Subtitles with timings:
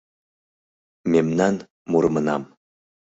[1.11, 1.55] Мемнан
[1.91, 2.43] мурымынам